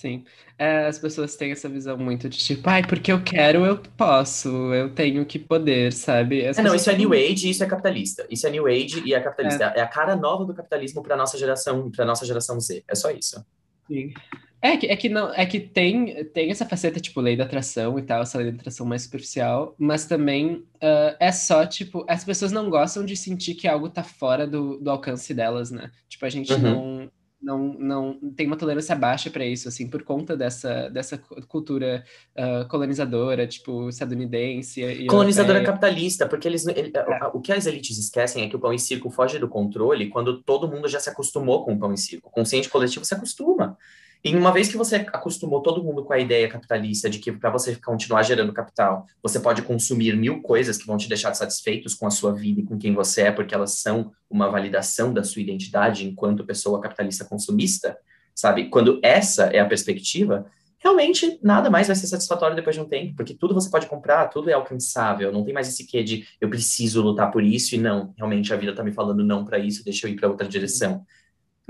[0.00, 0.24] Sim.
[0.56, 4.48] É, as pessoas têm essa visão muito de tipo, ai, porque eu quero, eu posso,
[4.72, 6.46] eu tenho que poder, sabe?
[6.46, 8.26] As é, não, isso é New Age e isso é capitalista.
[8.30, 9.74] Isso é New Age e é capitalista.
[9.76, 12.82] É, é a cara nova do capitalismo para nossa geração, para nossa geração Z.
[12.88, 13.44] É só isso.
[13.86, 14.14] Sim.
[14.62, 17.98] É que, é que não, é que tem, tem essa faceta, tipo, lei da atração
[17.98, 22.24] e tal, essa lei da atração mais superficial, mas também uh, é só, tipo, as
[22.24, 25.90] pessoas não gostam de sentir que algo tá fora do, do alcance delas, né?
[26.08, 26.58] Tipo, a gente uhum.
[26.58, 27.10] não
[27.58, 32.04] não, não tem uma tolerância baixa para isso, assim, por conta dessa, dessa cultura
[32.36, 35.06] uh, colonizadora, tipo, estadunidense.
[35.06, 35.78] Colonizadora europeia.
[35.78, 37.26] capitalista, porque eles, ele, é.
[37.32, 40.42] o que as elites esquecem é que o pão e circo foge do controle quando
[40.42, 42.28] todo mundo já se acostumou com o pão e circo.
[42.28, 43.76] O consciente coletivo se acostuma.
[44.22, 47.48] E uma vez que você acostumou todo mundo com a ideia capitalista de que para
[47.48, 52.06] você continuar gerando capital, você pode consumir mil coisas que vão te deixar satisfeitos com
[52.06, 55.40] a sua vida e com quem você é, porque elas são uma validação da sua
[55.40, 57.96] identidade enquanto pessoa capitalista consumista,
[58.34, 58.68] sabe?
[58.68, 60.46] Quando essa é a perspectiva,
[60.78, 64.28] realmente nada mais vai ser satisfatório depois de um tempo, porque tudo você pode comprar,
[64.28, 67.78] tudo é alcançável, não tem mais esse quê de eu preciso lutar por isso e
[67.78, 70.46] não, realmente a vida tá me falando não para isso, deixa eu ir para outra
[70.46, 71.06] direção.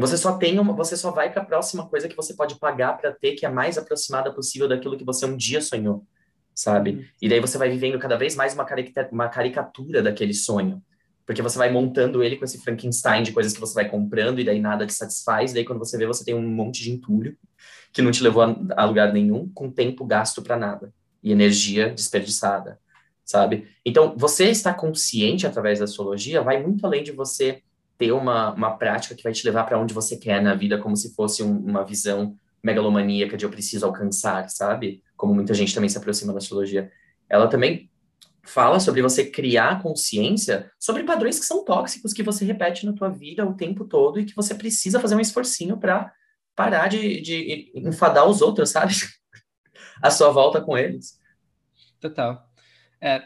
[0.01, 2.99] Você só tem uma, você só vai para a próxima coisa que você pode pagar
[2.99, 6.05] para ter, que é mais aproximada possível daquilo que você um dia sonhou,
[6.55, 6.91] sabe?
[6.91, 7.05] Uhum.
[7.23, 8.67] E daí você vai vivendo cada vez mais uma,
[9.13, 10.83] uma caricatura daquele sonho.
[11.27, 14.45] Porque você vai montando ele com esse Frankenstein de coisas que você vai comprando e
[14.45, 15.53] daí nada te satisfaz.
[15.53, 17.37] E daí quando você vê, você tem um monte de entulho
[17.93, 21.91] que não te levou a, a lugar nenhum, com tempo gasto para nada e energia
[21.91, 22.79] desperdiçada,
[23.25, 23.69] sabe?
[23.85, 27.63] Então, você estar consciente através da astrologia vai muito além de você
[28.01, 30.97] ter uma, uma prática que vai te levar para onde você quer na vida, como
[30.97, 35.05] se fosse um, uma visão megalomaníaca de eu preciso alcançar, sabe?
[35.15, 36.91] Como muita gente também se aproxima da astrologia.
[37.29, 37.91] Ela também
[38.43, 43.11] fala sobre você criar consciência sobre padrões que são tóxicos que você repete na tua
[43.11, 46.11] vida o tempo todo e que você precisa fazer um esforcinho para
[46.57, 48.95] parar de, de enfadar os outros, sabe?
[50.03, 51.19] A sua volta com eles.
[52.01, 52.49] total.
[52.99, 53.23] É,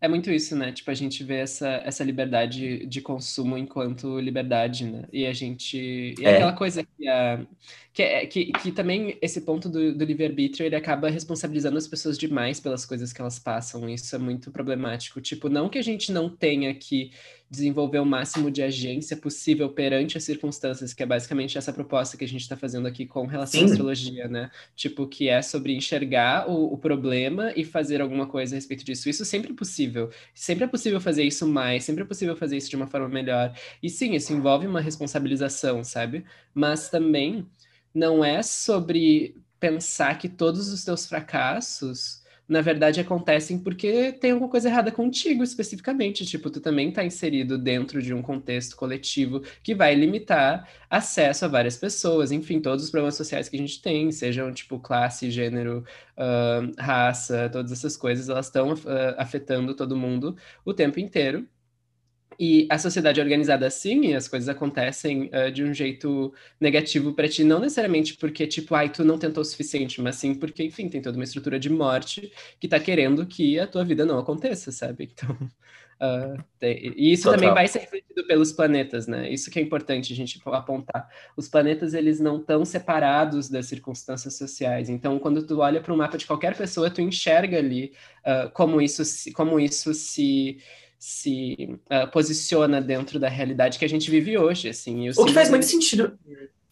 [0.00, 0.70] é muito isso, né?
[0.70, 5.04] Tipo, a gente vê essa, essa liberdade de consumo enquanto liberdade, né?
[5.12, 6.14] E a gente.
[6.16, 6.36] E é.
[6.36, 7.44] aquela coisa que, a,
[7.92, 12.16] que, é, que, que também esse ponto do, do livre-arbítrio ele acaba responsabilizando as pessoas
[12.16, 13.88] demais pelas coisas que elas passam.
[13.88, 15.20] Isso é muito problemático.
[15.20, 17.10] Tipo, não que a gente não tenha que
[17.50, 22.24] desenvolver o máximo de agência possível perante as circunstâncias, que é basicamente essa proposta que
[22.24, 23.66] a gente está fazendo aqui com relação Sim.
[23.66, 24.50] à astrologia, né?
[24.76, 29.08] Tipo, que é sobre enxergar o, o, problema e fazer alguma coisa a respeito disso.
[29.08, 30.10] Isso sempre é possível.
[30.34, 33.56] Sempre é possível fazer isso mais, sempre é possível fazer isso de uma forma melhor.
[33.82, 36.24] E sim, isso envolve uma responsabilização, sabe?
[36.52, 37.46] Mas também
[37.94, 42.17] não é sobre pensar que todos os teus fracassos
[42.48, 46.24] na verdade acontecem porque tem alguma coisa errada contigo especificamente.
[46.24, 51.48] Tipo, tu também está inserido dentro de um contexto coletivo que vai limitar acesso a
[51.48, 55.84] várias pessoas, enfim, todos os problemas sociais que a gente tem, sejam tipo classe, gênero,
[56.16, 58.78] uh, raça, todas essas coisas, elas estão uh,
[59.18, 61.46] afetando todo mundo o tempo inteiro.
[62.38, 67.12] E a sociedade é organizada assim, e as coisas acontecem uh, de um jeito negativo
[67.12, 70.62] para ti, não necessariamente porque, tipo, ai, tu não tentou o suficiente, mas sim porque,
[70.62, 74.20] enfim, tem toda uma estrutura de morte que tá querendo que a tua vida não
[74.20, 75.10] aconteça, sabe?
[75.12, 75.36] Então,
[76.00, 76.94] uh, tem...
[76.96, 77.40] e isso Total.
[77.40, 79.28] também vai ser refletido pelos planetas, né?
[79.28, 81.08] Isso que é importante a gente apontar.
[81.36, 84.88] Os planetas, eles não estão separados das circunstâncias sociais.
[84.88, 88.80] Então, quando tu olha para o mapa de qualquer pessoa, tu enxerga ali uh, como
[88.80, 90.58] isso se, como isso se
[90.98, 95.08] se uh, posiciona dentro da realidade que a gente vive hoje, assim.
[95.10, 96.18] o que faz muito sentido.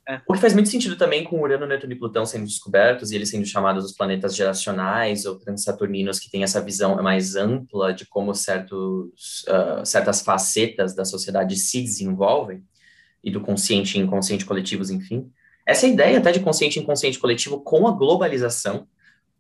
[0.09, 0.21] É.
[0.27, 3.29] O que faz muito sentido também com Urano, Netuno e Plutão sendo descobertos e eles
[3.29, 8.33] sendo chamados os planetas geracionais ou transaturninos que têm essa visão mais ampla de como
[8.33, 12.63] certos, uh, certas facetas da sociedade se desenvolvem
[13.23, 15.29] e do consciente e inconsciente coletivos, enfim.
[15.67, 18.87] Essa ideia até de consciente e inconsciente coletivo com a globalização,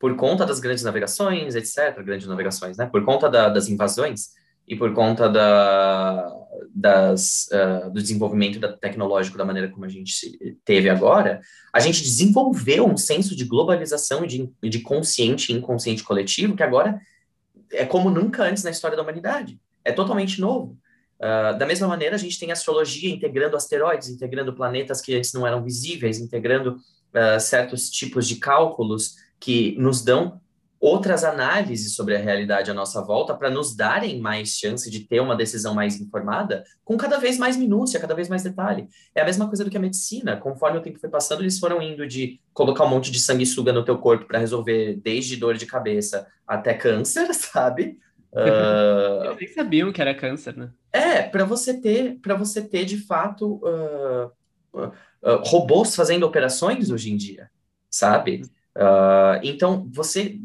[0.00, 2.86] por conta das grandes navegações, etc., grandes navegações, né?
[2.86, 4.30] Por conta da, das invasões,
[4.66, 6.32] e por conta da,
[6.74, 11.40] das, uh, do desenvolvimento da, tecnológico da maneira como a gente teve agora,
[11.72, 16.62] a gente desenvolveu um senso de globalização e de, de consciente e inconsciente coletivo que
[16.62, 17.00] agora
[17.72, 19.60] é como nunca antes na história da humanidade.
[19.84, 20.76] É totalmente novo.
[21.18, 25.46] Uh, da mesma maneira, a gente tem astrologia integrando asteroides, integrando planetas que antes não
[25.46, 30.40] eram visíveis, integrando uh, certos tipos de cálculos que nos dão
[30.86, 35.18] outras análises sobre a realidade à nossa volta para nos darem mais chance de ter
[35.18, 38.86] uma decisão mais informada, com cada vez mais minúcia, cada vez mais detalhe.
[39.12, 40.36] É a mesma coisa do que a medicina.
[40.36, 43.84] Conforme o tempo foi passando, eles foram indo de colocar um monte de sanguessuga no
[43.84, 47.98] teu corpo para resolver desde dor de cabeça até câncer, sabe?
[48.32, 49.24] Uh...
[49.24, 50.70] Eles nem sabiam que era câncer, né?
[50.92, 54.30] É, para você ter, para você ter de fato uh,
[54.72, 57.50] uh, robôs fazendo operações hoje em dia,
[57.90, 58.42] sabe?
[58.76, 60.38] Uh, então, você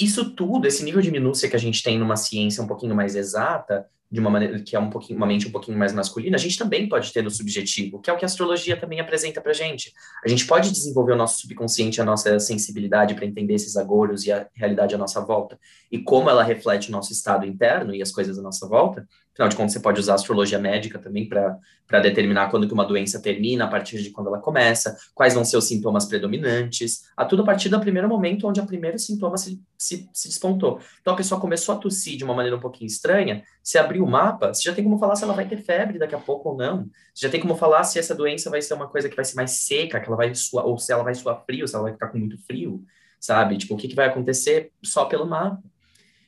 [0.00, 3.14] isso tudo, esse nível de minúcia que a gente tem numa ciência um pouquinho mais
[3.14, 6.40] exata, de uma maneira que é um pouquinho, uma mente um pouquinho mais masculina, a
[6.40, 9.52] gente também pode ter no subjetivo, que é o que a astrologia também apresenta para
[9.52, 9.92] gente.
[10.24, 14.32] A gente pode desenvolver o nosso subconsciente, a nossa sensibilidade para entender esses agouros e
[14.32, 15.56] a realidade à nossa volta,
[15.92, 19.06] e como ela reflete o nosso estado interno e as coisas à nossa volta,
[19.40, 23.22] Afinal de contas, você pode usar astrologia médica também para determinar quando que uma doença
[23.22, 27.40] termina, a partir de quando ela começa, quais vão ser os sintomas predominantes, a tudo
[27.40, 30.78] a partir do primeiro momento onde o primeiro sintoma se, se, se despontou.
[31.00, 34.06] Então, a pessoa começou a tossir de uma maneira um pouquinho estranha, se abrir o
[34.06, 36.56] mapa, você já tem como falar se ela vai ter febre daqui a pouco ou
[36.58, 36.90] não.
[37.14, 39.36] Você já tem como falar se essa doença vai ser uma coisa que vai ser
[39.36, 41.94] mais seca, que ela vai suar, ou se ela vai suar frio, se ela vai
[41.94, 42.84] ficar com muito frio,
[43.18, 43.56] sabe?
[43.56, 45.62] Tipo, o que, que vai acontecer só pelo mapa.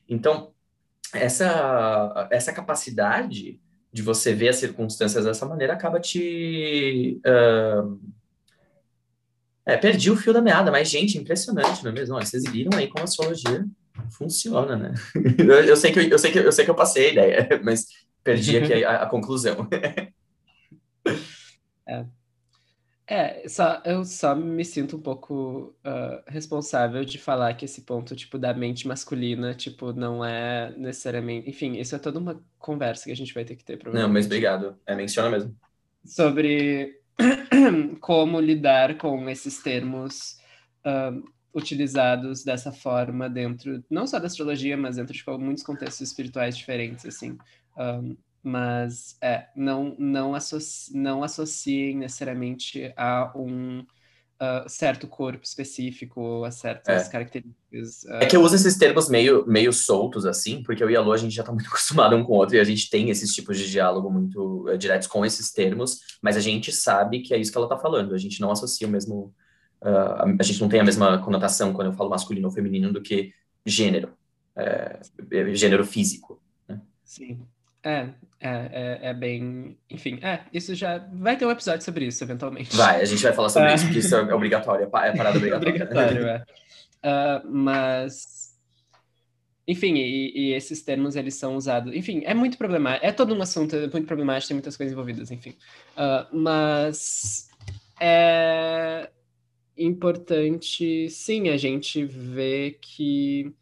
[0.09, 0.52] Então,
[1.15, 3.61] essa, essa capacidade
[3.93, 7.21] de você ver as circunstâncias dessa maneira acaba te.
[7.27, 8.01] Uh...
[9.65, 12.17] É, perdi o fio da meada, mas, gente, impressionante, não é mesmo?
[12.17, 13.65] Olha, vocês viram aí como a astrologia
[14.11, 14.95] funciona, né?
[15.39, 17.49] eu, eu, sei que eu, eu, sei que, eu sei que eu passei a ideia,
[17.63, 17.87] mas
[18.25, 19.69] perdi aqui a, a conclusão.
[21.87, 22.05] é.
[23.07, 28.15] É, só, eu só me sinto um pouco uh, responsável de falar que esse ponto,
[28.15, 31.51] tipo, da mente masculina, tipo, não é necessariamente...
[31.51, 34.27] Enfim, isso é toda uma conversa que a gente vai ter que ter, Não, mas
[34.27, 34.79] obrigado.
[34.87, 35.55] É, menciona mesmo.
[36.05, 37.01] Sobre
[38.01, 40.39] como lidar com esses termos
[40.87, 41.23] uh,
[41.55, 47.05] utilizados dessa forma dentro, não só da astrologia, mas dentro de muitos contextos espirituais diferentes,
[47.05, 47.37] assim.
[47.77, 53.81] Um, mas é, não, não, associ, não associem necessariamente a um
[54.43, 57.11] uh, certo corpo específico ou a certas é.
[57.11, 58.03] características.
[58.05, 58.15] Uh...
[58.15, 61.13] É que eu uso esses termos meio, meio soltos, assim, porque eu e a Lu,
[61.13, 63.33] a gente já está muito acostumado um com o outro e a gente tem esses
[63.33, 67.39] tipos de diálogo muito uh, diretos com esses termos, mas a gente sabe que é
[67.39, 69.33] isso que ela está falando, a gente não associa o mesmo.
[69.81, 73.03] Uh, a gente não tem a mesma conotação quando eu falo masculino ou feminino do
[73.03, 73.33] que
[73.67, 74.17] gênero.
[74.55, 75.01] é,
[75.55, 76.41] gênero físico.
[76.69, 76.81] Né?
[77.05, 77.45] Sim.
[77.85, 78.09] É,
[78.41, 79.77] é, é, é, bem.
[79.91, 80.99] Enfim, é, isso já.
[81.13, 82.77] Vai ter um episódio sobre isso, eventualmente.
[82.77, 85.57] Vai, a gente vai falar sobre isso, porque isso é obrigatório, é parada obrigatória.
[85.57, 86.45] obrigatório, é.
[87.05, 88.53] Uh, mas.
[89.67, 91.95] Enfim, e, e, esses termos eles são usados.
[91.95, 93.07] Enfim, é muito problemático.
[93.07, 95.57] É todo um assunto é muito problemático, tem muitas coisas envolvidas, enfim.
[95.97, 97.49] Uh, mas.
[98.01, 99.09] É
[99.77, 103.55] importante, sim, a gente ver que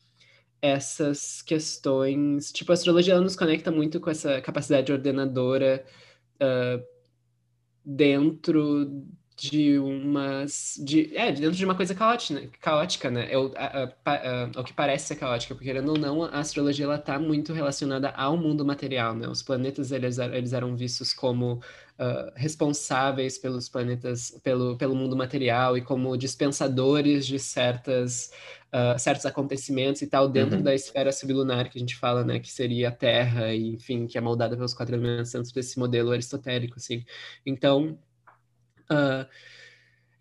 [0.62, 2.52] essas questões.
[2.52, 5.84] Tipo, a astrologia ela nos conecta muito com essa capacidade ordenadora
[6.36, 6.84] uh,
[7.84, 9.06] dentro
[9.40, 10.74] de umas.
[10.84, 13.32] De, é, dentro de uma coisa caótica, caótica né?
[13.32, 16.40] É o, a, a, a, o que parece ser caótica, porque querendo ou não, a
[16.40, 19.26] astrologia está muito relacionada ao mundo material, né?
[19.28, 21.62] Os planetas eles, eles eram vistos como
[22.00, 28.32] uh, responsáveis pelos planetas, pelo, pelo mundo material e como dispensadores de certas.
[28.72, 30.62] Uh, certos acontecimentos e tal dentro uhum.
[30.62, 34.16] da esfera sublunar que a gente fala, né, que seria a Terra e enfim que
[34.16, 37.04] é moldada pelos quatro elementos dentro desse modelo aristotélico, assim.
[37.44, 37.98] Então
[38.90, 39.24] Uh,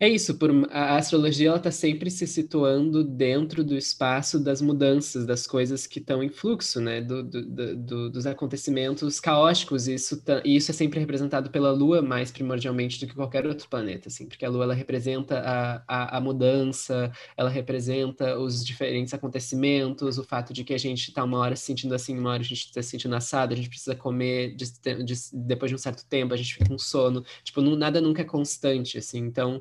[0.02, 5.26] é isso, por, a astrologia ela está sempre se situando dentro do espaço das mudanças,
[5.26, 7.02] das coisas que estão em fluxo, né?
[7.02, 9.86] Do, do, do, dos acontecimentos caóticos.
[9.86, 13.46] E isso, tá, e isso é sempre representado pela Lua mais primordialmente do que qualquer
[13.46, 18.64] outro planeta, assim, porque a Lua ela representa a, a, a mudança, ela representa os
[18.64, 22.30] diferentes acontecimentos, o fato de que a gente está uma hora se sentindo assim, uma
[22.30, 24.64] hora a gente está se sentindo assado, a gente precisa comer de,
[25.04, 27.22] de, depois de um certo tempo, a gente fica com sono.
[27.44, 29.18] Tipo, não, nada nunca é constante, assim.
[29.18, 29.60] Então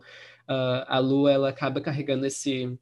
[0.49, 2.77] uh, a Lua ela acaba carregando esse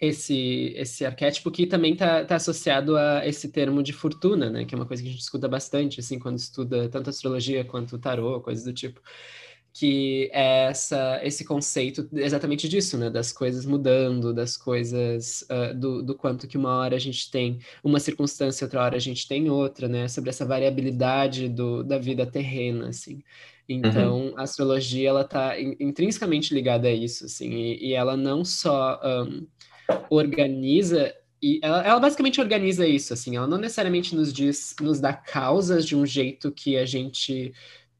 [0.00, 4.64] esse esse arquétipo que também está tá associado a esse termo de fortuna, né?
[4.64, 7.98] Que é uma coisa que a gente escuta bastante, assim, quando estuda tanto astrologia quanto
[7.98, 9.00] tarô, coisas do tipo
[9.72, 13.10] que é essa, esse conceito exatamente disso, né?
[13.10, 17.60] Das coisas mudando, das coisas, uh, do, do quanto que uma hora a gente tem
[17.84, 20.08] uma circunstância, outra hora a gente tem outra, né?
[20.08, 23.22] Sobre essa variabilidade do, da vida terrena, assim.
[23.68, 24.34] Então, uhum.
[24.36, 29.46] a astrologia, ela está intrinsecamente ligada a isso, assim, e, e ela não só um,
[30.08, 35.12] organiza e ela, ela, basicamente organiza isso, assim, ela não necessariamente nos diz, nos dá
[35.12, 37.52] causas de um jeito que a gente,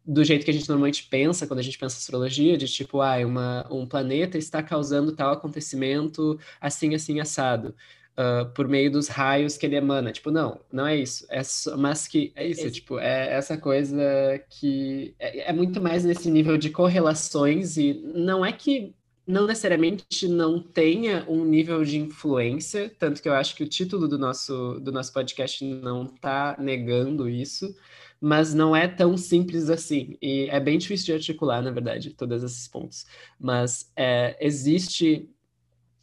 [0.04, 3.18] do jeito que a gente normalmente pensa quando a gente pensa astrologia, de tipo, ah,
[3.24, 7.74] uma, um planeta está causando tal acontecimento assim, assim, assado
[8.18, 10.10] uh, por meio dos raios que ele emana.
[10.10, 11.24] Tipo, não, não é isso.
[11.30, 12.72] É só, mas que é isso, Esse...
[12.72, 14.02] tipo, é essa coisa
[14.50, 18.94] que é, é muito mais nesse nível de correlações e não é que
[19.26, 24.08] não necessariamente não tenha um nível de influência, tanto que eu acho que o título
[24.08, 27.76] do nosso, do nosso podcast não está negando isso,
[28.18, 30.16] mas não é tão simples assim.
[30.22, 33.04] E é bem difícil de articular, na verdade, todos esses pontos.
[33.38, 35.28] Mas é, existe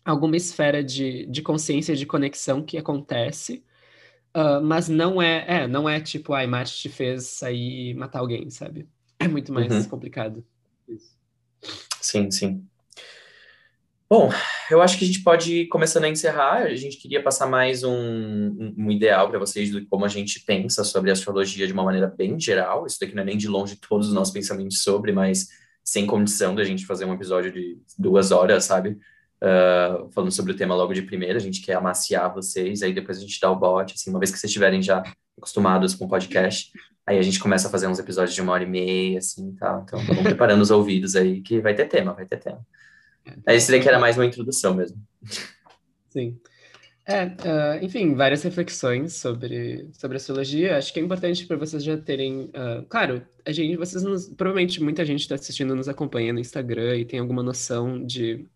[0.05, 3.63] alguma esfera de, de consciência, de conexão que acontece,
[4.35, 8.49] uh, mas não é, é, não é tipo, ai, Mate te fez sair matar alguém,
[8.51, 8.87] sabe?
[9.19, 9.83] É muito mais uhum.
[9.85, 10.45] complicado.
[10.87, 11.17] Isso.
[11.99, 12.63] Sim, sim.
[14.07, 14.29] Bom,
[14.69, 16.61] eu acho que a gente pode ir começando a encerrar.
[16.61, 20.83] A gente queria passar mais um, um ideal para vocês de como a gente pensa
[20.83, 22.85] sobre astrologia de uma maneira bem geral.
[22.85, 25.47] Isso daqui não é nem de longe todos os nossos pensamentos sobre, mas
[25.83, 28.95] sem condição da gente fazer um episódio de duas horas, sabe?
[29.41, 33.17] Uh, falando sobre o tema logo de primeira, a gente quer amaciar vocês, aí depois
[33.17, 35.03] a gente dá o bote, assim, uma vez que vocês estiverem já
[35.37, 36.71] acostumados com o podcast,
[37.05, 39.81] aí a gente começa a fazer uns episódios de uma hora e meia, assim, tá?
[39.83, 42.65] Então, vamos preparando os ouvidos aí, que vai ter tema, vai ter tema.
[43.45, 44.97] É, esse daqui era mais uma introdução mesmo.
[46.09, 46.39] Sim.
[47.07, 50.77] É, uh, enfim, várias reflexões sobre, sobre astrologia.
[50.77, 52.45] Acho que é importante para vocês já terem.
[52.45, 56.97] Uh, claro, a gente, vocês nos, provavelmente muita gente está assistindo, nos acompanha no Instagram
[56.97, 58.47] e tem alguma noção de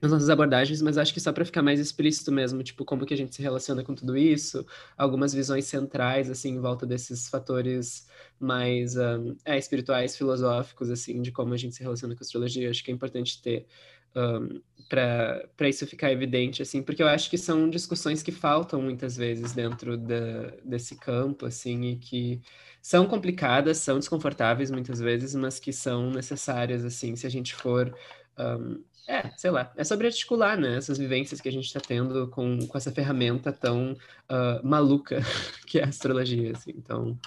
[0.00, 3.14] as nossas abordagens, mas acho que só para ficar mais explícito mesmo, tipo, como que
[3.14, 4.64] a gente se relaciona com tudo isso,
[4.96, 8.06] algumas visões centrais, assim, em volta desses fatores
[8.38, 12.70] mais um, é, espirituais, filosóficos, assim, de como a gente se relaciona com a astrologia,
[12.70, 13.66] acho que é importante ter
[14.14, 19.16] um, para isso ficar evidente, assim, porque eu acho que são discussões que faltam muitas
[19.16, 22.40] vezes dentro da, desse campo, assim, e que
[22.80, 27.94] são complicadas, são desconfortáveis muitas vezes, mas que são necessárias, assim, se a gente for
[28.38, 32.28] um, é, sei lá, é sobre articular, né, essas vivências que a gente está tendo
[32.28, 35.22] com, com essa ferramenta tão uh, maluca
[35.66, 37.18] que é a astrologia, assim, então,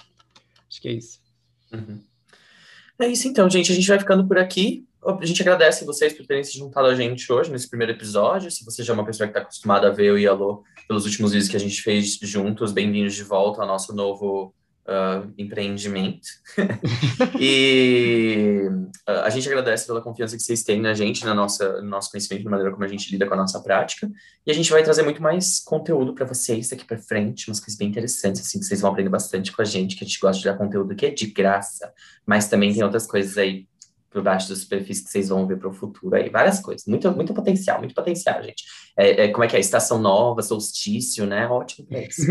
[0.70, 1.20] acho que é isso.
[1.72, 2.00] Uhum.
[3.00, 6.24] É isso então, gente, a gente vai ficando por aqui, a gente agradece vocês por
[6.24, 9.26] terem se juntado a gente hoje, nesse primeiro episódio, se você já é uma pessoa
[9.26, 12.70] que está acostumada a ver o Yalô pelos últimos vídeos que a gente fez juntos,
[12.70, 14.54] bem-vindos de volta ao nosso novo
[14.86, 16.28] uh, empreendimento.
[17.38, 18.68] e
[19.08, 22.10] uh, a gente agradece pela confiança que vocês têm na gente, na nossa, no nosso
[22.10, 24.10] conhecimento, na maneira como a gente lida com a nossa prática.
[24.46, 27.76] E a gente vai trazer muito mais conteúdo para vocês daqui para frente, umas coisas
[27.76, 30.38] bem interessantes, assim, que vocês vão aprender bastante com a gente, que a gente gosta
[30.38, 31.92] de dar conteúdo que é de graça,
[32.26, 33.66] mas também tem outras coisas aí
[34.12, 37.10] por baixo da superfície que vocês vão ver para o futuro aí, várias coisas, muito,
[37.12, 38.64] muito potencial, muito potencial, gente.
[38.96, 39.60] É, é, como é que é?
[39.60, 41.46] Estação nova, solstício, né?
[41.48, 42.22] Ótimo pra isso.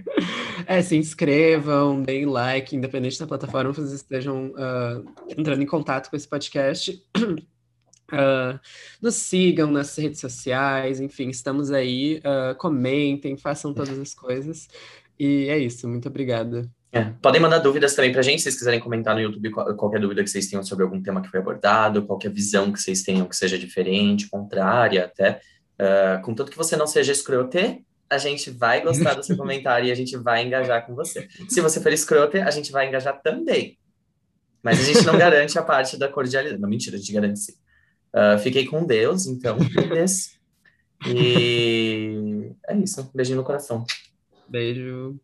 [0.66, 5.04] é, se inscrevam, deem like, independente da plataforma vocês estejam uh,
[5.36, 7.02] entrando em contato com esse podcast.
[7.16, 8.58] Uh,
[9.00, 12.18] nos sigam nas redes sociais, enfim, estamos aí.
[12.18, 14.68] Uh, comentem, façam todas as coisas.
[15.18, 16.70] E é isso, muito obrigada.
[16.92, 17.04] É.
[17.22, 20.24] Podem mandar dúvidas também para a gente, se vocês quiserem comentar no YouTube qualquer dúvida
[20.24, 23.36] que vocês tenham sobre algum tema que foi abordado, qualquer visão que vocês tenham que
[23.36, 25.40] seja diferente, contrária até.
[25.80, 29.92] Uh, contanto que você não seja escrote, a gente vai gostar do seu comentário e
[29.92, 31.28] a gente vai engajar com você.
[31.48, 33.78] Se você for escrote, a gente vai engajar também.
[34.60, 36.60] Mas a gente não garante a parte da cordialidade.
[36.60, 37.52] Não, mentira, a gente garante sim.
[38.12, 39.56] Uh, fiquei com Deus, então,
[41.06, 43.00] E é isso.
[43.00, 43.84] Um beijinho no coração.
[44.48, 45.18] Beijo.